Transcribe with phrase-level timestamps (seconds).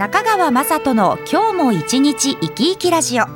[0.00, 3.26] 中川雅人の今日も一日生き生きラジオ。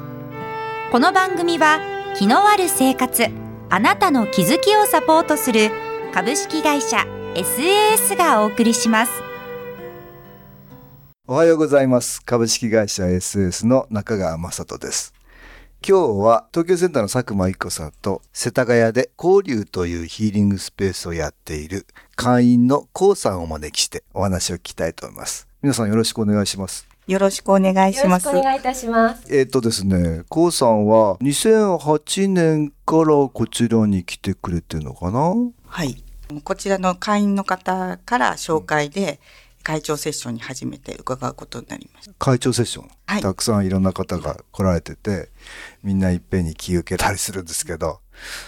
[0.91, 1.79] この番組は
[2.17, 3.27] 気のある生活
[3.69, 5.71] あなたの気づきをサポートする
[6.15, 7.05] 株式会社
[7.35, 9.13] SAS がお送りします。
[11.27, 12.25] おはようございます。
[12.25, 15.13] 株式会社 SAS の中川雅人です。
[15.87, 21.85] 今日は東京センターの佐久間一子さんと世田谷で交流というヒーリングスペースをやっている
[22.17, 28.29] 会員のコウさんをお招きしてお話を聞きたいと思います皆さんよろしくお願いしますよろしくお願いします。
[28.29, 29.27] よろしくお願いいたします。
[29.29, 35.35] えっ、とですね、コウさんは2008年からこちらに来てくれてるのかな？
[35.67, 36.03] はい。
[36.45, 39.21] こちらの会員の方から紹介で
[39.65, 42.13] 会長セッションに初めて伺うことになりました。
[42.19, 43.23] 会長セッション、はい。
[43.23, 45.31] たくさんいろんな方が来られてて
[45.83, 48.01] みんないっぺんに気を受けたりするんですけど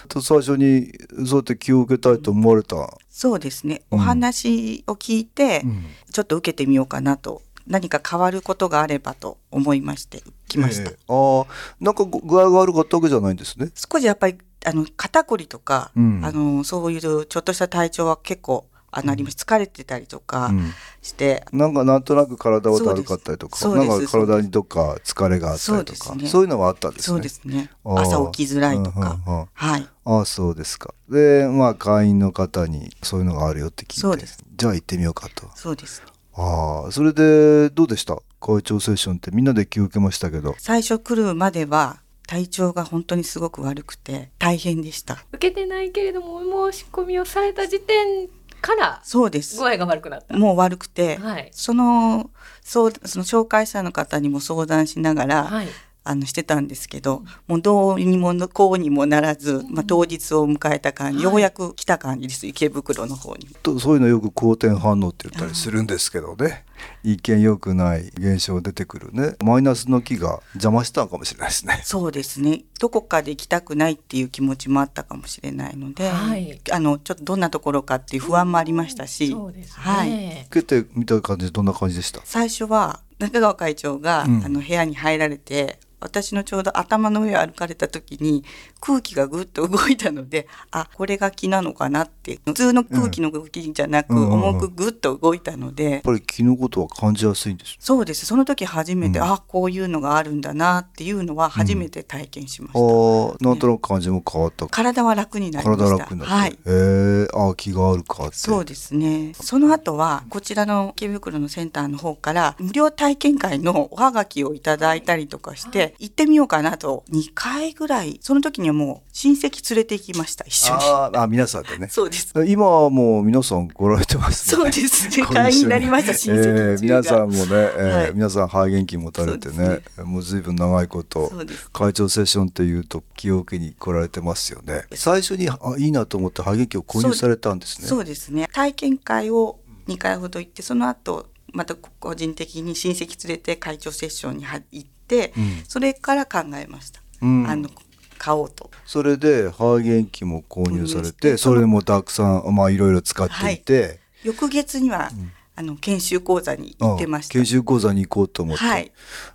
[0.07, 0.93] と最初に
[1.25, 2.75] そうやって気を受けたいと思われた、
[3.09, 3.81] そうですね。
[3.91, 3.99] うん。
[3.99, 5.85] お話を聞いて、うん。
[6.13, 10.91] ちょっと受けてみようかなと、何か変わることがあればと思いまして来ました。
[10.91, 10.97] ええ。
[11.09, 11.45] ああ
[11.81, 13.71] なんかご具合が悪かったわけじゃないんですね？
[13.75, 16.21] 少しやっぱりあの肩こりとか、うん。
[16.23, 19.37] あのそういうちょっとした体調は結構あのあります。
[19.37, 20.73] 疲れてたりとかうん。
[21.01, 23.67] して、なんかなんとなく体はだるかったりとか。
[23.69, 25.99] なんか体にどっか疲れがあったりとか。
[25.99, 26.27] そうね。
[26.27, 27.03] そういうのはあったんですね。
[27.07, 27.69] そうですね。
[27.83, 29.47] 朝起きづらいとか、うんうんうん。
[29.53, 29.87] はい。
[30.05, 30.93] ああそうですか。
[31.09, 33.99] でまあ会員の方にそういうのがあるよって聞いて。
[34.01, 34.39] そうです。
[34.55, 35.49] じゃあ行ってみようかと。
[35.55, 36.01] そうです。
[36.33, 38.17] ああそれでどうでした？
[38.39, 40.55] 会長セッションってみんなで気を受けましたけど。
[40.59, 45.25] 最初来るまでは体調が本当にすごく悪くて大変でした。
[45.33, 48.29] 受けてないけれども、お申し込みをされた時点
[48.61, 49.67] からそうです具。
[49.67, 50.37] 合が悪くなった。
[50.37, 51.49] もう悪くて、はい。
[51.51, 52.29] その
[52.61, 55.67] そうその紹介者の方にも相談しながら、はい。
[56.09, 61.33] あのしてたんですけど、もうどうにもこうにもならず、まあ、当日を迎えた感じ、はい。
[61.33, 63.47] ようやく来た感じです池袋の方に。
[63.61, 66.65] とそういうのよく好転反応って言ったりするんですけどね。
[67.03, 69.35] 一見良くない現象出てくるね。
[69.43, 71.81] マイナスの気が邪魔したのかもしれないですね。
[71.83, 72.65] そうですね。
[72.79, 76.61] どこかで行きたくないっていう気持ちもあったかもしれないので、はい。
[76.71, 79.73] あのちょっとどんなところかっていう不安もありましたし、そうですね。
[79.75, 80.45] はい。
[80.51, 82.21] 受けてみた感じどんな感じでした？
[82.23, 84.45] 最初は中川会長が、うん。
[84.45, 88.43] あの部屋に入られて私のちょうど頭の上を歩かれた時に
[88.79, 94.17] 空気がぐっと動いたのであこれが気なのかなって普通の空気の動きじゃなく、うん。
[94.17, 98.25] うんうん重くぐっと動いたので、やっぱり気のことは感じやすいんですそうです。
[98.25, 99.25] その時初めて、うん。
[99.25, 104.67] あこういうのがあるんだなっていうのは初めて体験しました、ああなんとなく感じも変わった。
[104.67, 105.85] 体は楽になりました。
[105.85, 106.51] 体楽になって、はい。
[106.51, 108.35] へえああ気があるかって。
[108.35, 109.33] そうですね。
[109.33, 120.81] その後は、こちらの池袋のセンターの方から、無料体験会のおはがきをいただいたりとかして、行ってみようかなと、2回ぐらい、その時にはもう親戚連れて行きました、一緒に。
[120.83, 121.87] あ皆さんでね。
[121.89, 122.33] そうです。
[122.45, 124.63] 今はもう皆さん来られてますね。
[124.63, 125.09] そうです。
[125.09, 125.25] ね。
[125.25, 128.11] 会員になりました、親戚えー皆さんもね、えーはい。
[128.13, 131.31] 皆さん肺元気持たれてねそうもう随分長いこと
[131.73, 134.85] 会長セッションっていうと気を受けに来られてますよね。
[134.93, 137.87] 最初にあいいなと思って肺元気を購入されたんですね。
[137.87, 138.47] そうですね。
[138.51, 144.96] 体験会を2回ほど行って、その後、また個人的に親戚連れて会長セッションには行って、
[145.35, 145.63] うん。
[145.67, 147.01] それから考えました。
[147.21, 147.47] うん。
[147.47, 147.69] あの、
[148.17, 148.69] 買おうと。
[148.85, 155.09] それで肺元気も購入されててそれもたくさんまあいろいろ使っていて、翌月には、
[155.55, 157.31] あの研修講座に行ってました。
[157.31, 158.91] あ研修講座に行こうと思って、はい。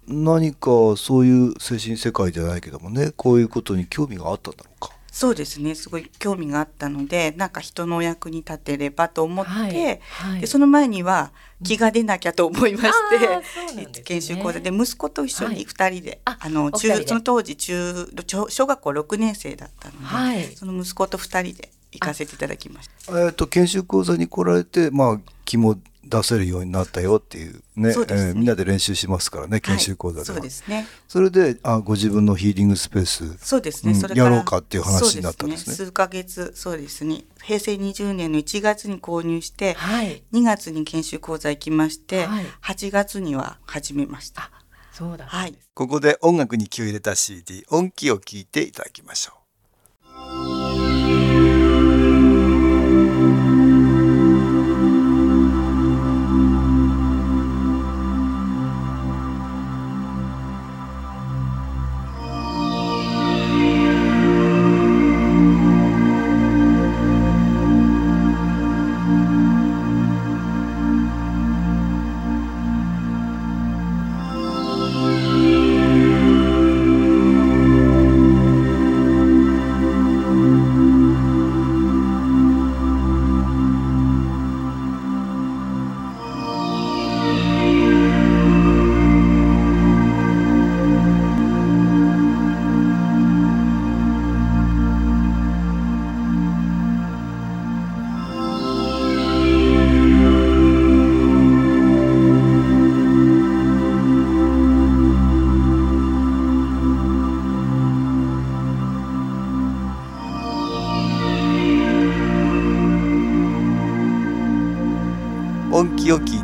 [0.07, 5.75] 何かそういう精神世界じゃないけどもねこういうことに興味があったんだろうかそうですね。
[5.75, 10.01] すごい興味があったので、なんか人のお役に立てればと思って、はい。
[10.01, 10.41] はい。
[10.41, 13.87] でその前には気が出なきゃと思いまして、ね。
[14.05, 20.45] 研修講座で息子と一緒に2人で、はいあの中その当時中小小学校6年生だったので、はい。
[20.57, 23.27] その息子と2人で行かせていただきました。
[23.27, 25.79] えっ、と研修講座に来られてまあ気も
[26.13, 30.87] 出せるようになったよっていうねねえーみんなで練習しますからね研修講座では、はいそうですね。
[31.09, 33.93] それであご自分のヒーリングスペースそうですね。
[33.93, 37.25] うんそれやろうかっていう話になったんですねそう数ヶ月、そうですね。
[37.43, 40.23] 平成20年の1月に購入して、はい。
[40.33, 44.51] 2月に研修講座行きまして、はい8月には始めました。
[44.93, 45.27] そうだ。
[45.27, 45.57] はい。
[45.75, 49.42] ここで音楽に気を入れた CD 音気を聞いていただきましょう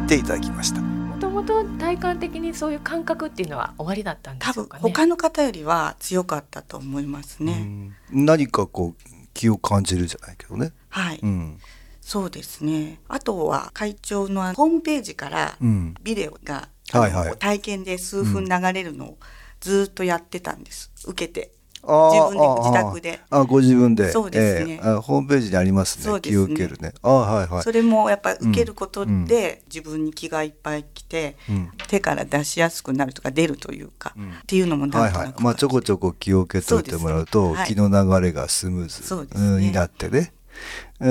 [0.09, 4.83] ていただきましたもともと体感的にそういう感覚っていうのは終わりだったんで多しょうかね。
[4.83, 7.93] 分他の方よりは強かったと思いますね。
[8.11, 9.03] うん何かこう
[9.35, 11.59] 気を感じるじゃないけどねはい、うん
[12.01, 13.01] そうですね。
[13.07, 19.19] あとは会長のホームページからうんビデオが、はいはいあの体験で数分流れるのを
[19.61, 20.91] ずっとやってたんです。
[21.07, 21.53] 受けて。
[21.83, 23.21] 自分で自宅で。
[23.31, 24.11] あーご自分で。
[24.11, 24.73] そうですね。
[24.75, 26.05] ええあホームページにありますね。
[26.05, 26.47] そうですね。
[26.47, 26.93] 気を受けるね。
[27.03, 27.63] あーはいはい。
[27.63, 29.25] それもやっぱり受けることうん。
[29.27, 31.71] で自分に気がいっぱい来て、うん。
[31.89, 34.31] 手から出しやすくなるとか出るというか、うん。
[34.31, 37.69] っていうのもなはいんとなくはいまあちょこちょこ気を受けといてもらうとそうですはい。
[37.69, 37.89] 気の
[38.21, 40.19] 流れがスムーズになってね。
[40.19, 40.38] えー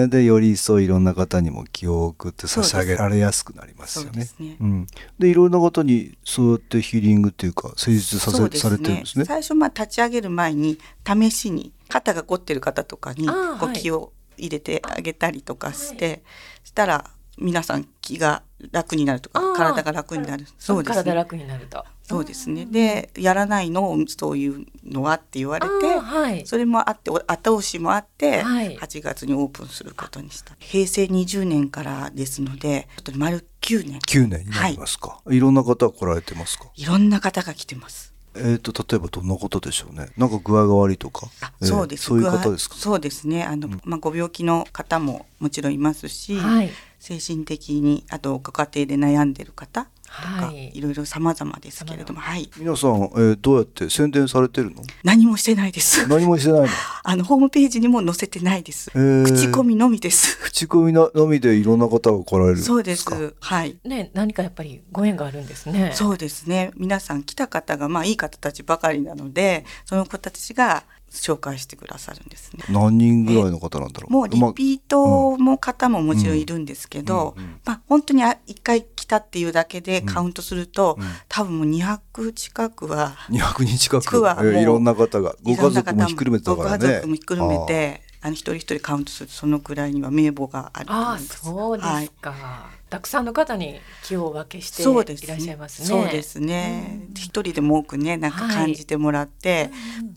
[0.10, 4.26] でより一層いろんな方にも気を送って差し上げられやすくなりますよね。
[4.26, 4.58] そうね。
[4.60, 9.26] うん、でいろんな方にそうやってヒーリングっていうか施術させそうですされてるんですね。
[9.26, 16.24] 最初まあ立ち上げる前に試しに肩が凝ってる方とかにこう気を入れてあげたりとかして、
[16.64, 20.46] したら皆さん気が楽になるとか体が楽になる。
[20.58, 21.04] そうですね。
[21.04, 21.86] 体楽になると。
[22.04, 22.66] そうですね。
[22.66, 26.40] でやらないのそういうのはって言われあーはい。
[26.40, 28.78] てそれもあってお後押しもあってはい。
[28.78, 30.56] 8月にオープンすることにした。
[30.60, 34.00] 平成20年からですのでちょっと丸9年。
[34.00, 36.66] 9年になりますか、い、ろんな方が来られてますか？
[36.76, 38.14] いろんな方が来てます。
[38.40, 40.10] えっ、と例えばどんなことでしょうね。
[40.18, 41.28] なんか具合が悪いとか？
[41.42, 42.06] あえーそうです。
[42.06, 43.44] そういう方ですかそうですね。
[43.44, 52.50] あの、まあ、ご病気の方ももちろんいますし、はい精神的にあとご家庭で悩んでる方とか、はいい、ろいろ様々ですけれども、はい。
[52.58, 54.82] 皆さん、えーどうやって宣伝されてるの？
[55.04, 56.08] 何もしてないです。
[56.08, 56.68] 何もしてないの？
[57.04, 58.90] あのホームページにも載せてないです。
[58.96, 60.38] へー口コミのみです。
[60.40, 63.36] 口コミののみでいろんな方が来られるそうです。
[63.40, 63.78] はい。
[63.84, 65.92] ね何かやっぱりご縁があるんですね。
[65.94, 66.72] そうですね。
[66.78, 72.64] 皆さん来た方がまあいい方たちばかりなので、その子たちが紹介してくださるんですね。
[72.70, 74.14] 何人ぐらいの方なんだろう？
[74.14, 77.44] もうリまあピートの方ももちろんいるんですけど、うん。
[77.44, 77.60] うん。
[77.66, 81.06] まあ本当にあ一回来たっていうだけでカウントすると、うん。
[81.28, 85.36] 多分もう200近くは200人近く、はもうえーいろんな方が。
[85.44, 86.78] ご家族もひっくるめてたからね。
[86.78, 91.40] ご家族もひっくるめてあの一人一人カウントするとそのくらいには名簿があると思いああます。
[91.40, 94.86] そうですはいか、たくさんの方に気を分けしてい
[95.28, 95.88] らっしゃいますね。
[95.88, 97.08] そうですね。
[97.16, 99.70] 一人でも多くねなんか感じてもらって、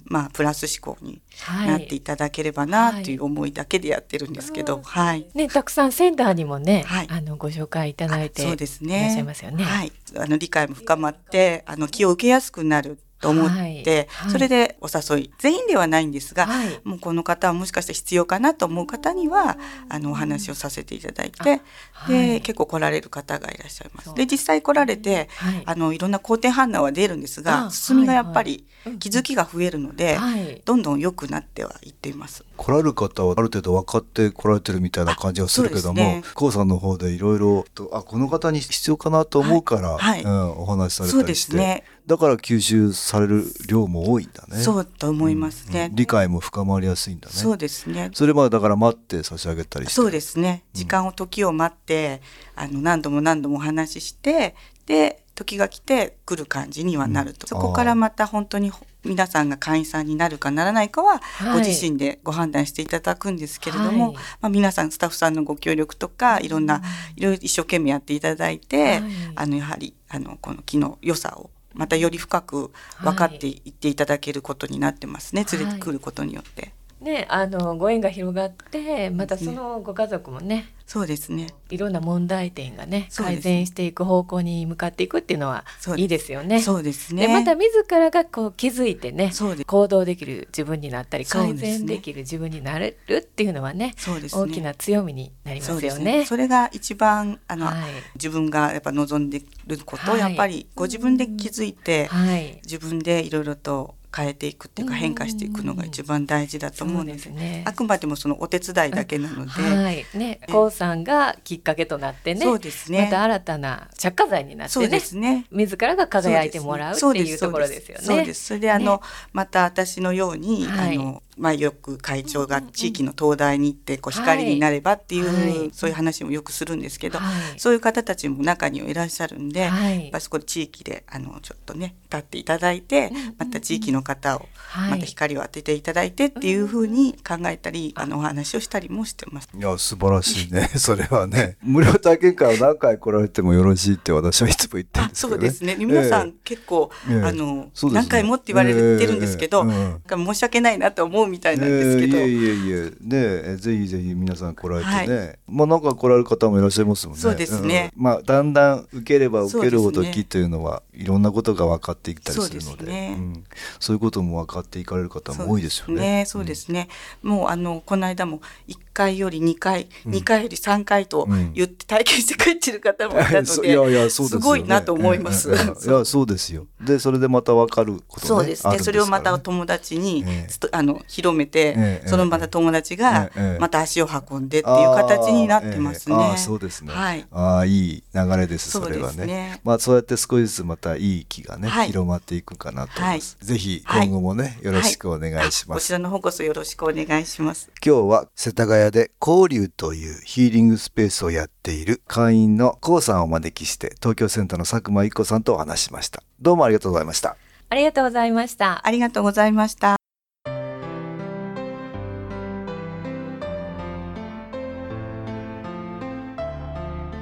[0.07, 5.29] まあプラス思考にはいなっていただければなという思いだけでやってるんですけど、はい。
[5.35, 9.11] ね、たくさんセンターにもね、はいあのご紹介いただいてそうですいらっね。
[9.15, 9.63] しゃいますよね。
[9.63, 9.93] はい。
[10.17, 13.85] あの理解も深まって、あの気を受けやすくなると思って、はい。
[13.85, 14.31] はい。
[14.31, 15.31] それでお誘い。
[15.39, 16.81] 全員ではないんですが、はい。
[16.85, 19.59] もうこの方はもしかして必要かなと思う方には
[19.89, 21.61] あのお話をさせていただいて、
[21.95, 22.41] あで、はい。
[22.41, 24.15] 結構来られる方がいらっしゃいまそう。
[24.15, 24.17] す。
[24.17, 25.63] で実際来られて、はい。
[25.67, 28.65] あのいろんな好転反応は出るんですあが、進みがやっぱり
[28.99, 30.63] 気づきが増えるので、はい。
[30.65, 32.45] どんどん良くなってはいっています。
[32.57, 36.23] 来られる方はある程度分かって来られてるみたいな感じがするけども、ね。
[36.51, 39.99] さんの方でいろいろとあこの方に必要かなと思うから、はい。
[39.99, 40.23] はい。
[40.23, 41.85] うん、お話しされそうでたりして、すね。
[42.07, 44.63] だから吸収される量も多いんだね。
[44.63, 45.89] そうと思いますね。
[45.91, 47.35] うん理解も深まりやすいんだね。
[47.35, 48.11] そうですね。
[48.13, 49.95] それまでだから待って差し上げたりして。
[49.95, 50.65] そうですね。
[50.73, 52.23] 時間を時を待って、
[52.55, 54.55] あの何度も何度もお話しして、
[54.87, 58.73] で時が来て来る感じにはなると、うんそこからまた本当に
[59.05, 66.83] 皆さんが会員さんになるかならないかは、はいご自身でご判断していただくんですけれども、はいまあ、皆さんスタッフさんのご協力とかいろんな
[67.17, 69.03] いろいろ一生懸命やっていただいて、はい
[69.37, 72.73] あのやはりあのこの木の良さをまたより深く
[73.03, 75.59] 分かっていっていただけることになってますね、はい。
[75.59, 76.73] 連れてくることによって。
[77.01, 81.47] ね、あのご縁が広がって、またそのご家族もね、そうですね。
[81.71, 85.65] いろんな問題点がね改善していく方向に向かっていくっていうのは
[85.97, 86.61] いいですよね。
[86.61, 87.29] そうですね。
[87.29, 89.65] でまた自らがこう気づいてねそうです。
[89.67, 94.43] 行動できる自分になったり改善できる自分になれるっていうのはねそうですね。
[94.43, 96.27] 大きな強みになりますよね。
[96.27, 97.77] それが一番あの、はい。
[98.17, 100.21] 自分がやっぱ望んでることをはい。
[100.21, 102.61] やっぱりご自分で気づいて、はい。
[102.65, 104.99] 自分でいろいろと変えていくっていうかうん。
[104.99, 107.27] 変化していくのが一番大事だと思うのです。
[107.31, 107.65] ね。
[107.67, 110.05] あくまでもそのお手伝いだけなので、はい。
[110.15, 112.41] ね、えこうさんがきっかけとなってね。
[112.41, 113.05] そうですね。
[113.05, 115.47] また新たな着火剤になってそうでねすね。
[115.51, 118.05] 自らが輝いてもらうっていうところですよね。
[118.05, 118.47] そうです。
[118.47, 119.01] それであの、
[119.33, 120.97] また私のように、はい。
[120.97, 125.71] あのまあよく会長が地域の東大に行ってこう光になればっていう、はい。
[125.73, 127.59] そういう話もよくするんですけど、はい。
[127.59, 130.03] そういう方たちも中にはいらっしゃるんで、はい。
[130.03, 134.91] やっぱそこで地域であのちょっとね立っていただいて、また地域の方をはい。
[134.91, 138.11] また光を当てていただいてっていうふうに考えたり、あ。
[138.11, 139.49] のお話をしたりもしてます。
[139.55, 140.69] いや素晴らしいね。
[140.77, 141.57] それはね。
[141.63, 145.41] 無料体験会を何回来られてもよろしいって私はいつも言ってるんあですけどね。
[145.41, 145.77] そうですね。
[145.79, 147.23] 皆さん、え結構、ええ。
[147.23, 147.71] あの、ね。
[147.93, 149.71] 何回もって言われてるんですけど、ええ。
[149.71, 149.77] ええ。
[149.77, 152.91] ええなんか申し訳ないなと思うみたいなんですけど、えーいえいえいえ。
[153.01, 157.23] ねえぜひぜひ皆さん来られてね、まあなんか来られる方もいらっしゃいますもんね。
[157.23, 157.93] そうですね。
[157.97, 158.03] うん。
[158.03, 162.85] まあだんだん受ければ受けるほど木というのはいろんなことが分かっていったりするので。
[162.85, 163.17] ね。
[163.19, 163.45] うん。
[163.79, 166.25] そういうことも分かっていかれる方も多いですよね。
[166.27, 166.89] そうですね。
[167.23, 170.13] もうあのこの間も1回より2回、うん。
[170.13, 174.45] 2回より3回とうん言って体験して帰ってる方もいたので、 いやいやそうですよね。
[174.45, 175.51] ごいなと思います。
[175.87, 176.67] いやそうですよ。
[176.81, 178.29] でそれでまた分かることね。
[178.29, 178.79] そうですね。
[178.79, 180.51] それをまた友達に、ええ。
[180.51, 186.17] つとあの広めて、ええそのまた友達がええまた足を運んでっていう形になってますね。
[186.17, 186.93] あそうですね。
[186.93, 187.27] はい。
[187.31, 189.27] ああいい流れですそれはね。
[189.27, 193.37] ねまあそうやって少しずつまたいい気がね、はい広まっていくかなと思います。
[193.41, 195.79] ぜひはい今後もね、よろしくお願いします。
[195.79, 197.71] こちらの方こそよろしくお願いします。
[197.85, 206.23] 今日は世田谷で交流というヒーリングスペースをやっている会員のコウさんをお招きして東京センターの佐久間一子さんとお話ししました。
[206.41, 207.37] どうもありがとうございました。
[207.69, 208.87] ありがとうございました。
[208.87, 210.00] ありがとうございました。